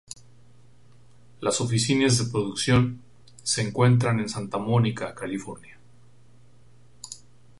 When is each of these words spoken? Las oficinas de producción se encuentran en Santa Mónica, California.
Las 1.41 1.61
oficinas 1.61 2.17
de 2.17 2.31
producción 2.31 3.03
se 3.43 3.61
encuentran 3.61 4.19
en 4.19 4.29
Santa 4.29 4.57
Mónica, 4.57 5.13
California. 5.13 5.77